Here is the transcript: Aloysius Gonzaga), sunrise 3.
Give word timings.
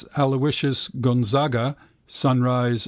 Aloysius 0.17 0.87
Gonzaga), 0.99 1.75
sunrise 2.07 2.79
3. 2.79 2.79